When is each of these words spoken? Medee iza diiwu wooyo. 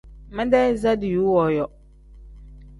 Medee 0.35 0.67
iza 0.73 0.91
diiwu 1.01 1.27
wooyo. 1.35 1.65